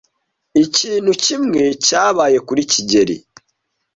[0.63, 3.15] Ikintu kimwe cyabaye kuri kigeli.